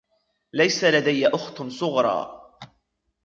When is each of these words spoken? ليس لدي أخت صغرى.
ليس 0.53 0.83
لدي 0.83 1.27
أخت 1.27 1.61
صغرى. 1.61 2.41